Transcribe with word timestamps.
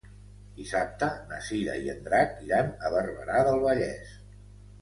Dissabte 0.59 1.09
na 1.33 1.41
Cira 1.49 1.75
i 1.83 1.91
en 1.95 2.01
Drac 2.07 2.35
iran 2.47 2.73
a 2.89 2.91
Barberà 2.97 3.45
del 3.51 3.63
Vallès. 3.67 4.19